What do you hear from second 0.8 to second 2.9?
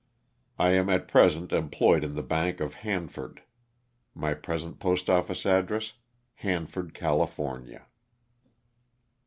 at present employed in the bank of